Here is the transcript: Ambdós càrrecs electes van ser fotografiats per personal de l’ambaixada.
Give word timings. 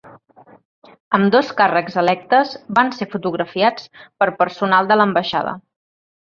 Ambdós 1.17 1.51
càrrecs 1.59 1.97
electes 2.03 2.53
van 2.79 2.89
ser 3.01 3.09
fotografiats 3.13 3.87
per 4.23 4.29
personal 4.41 4.91
de 4.95 4.99
l’ambaixada. 4.99 5.55